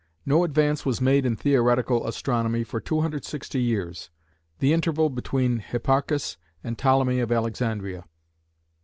[0.25, 4.09] No advance was made in theoretical astronomy for 260 years,
[4.57, 8.05] the interval between Hipparchus and Ptolemy of Alexandria.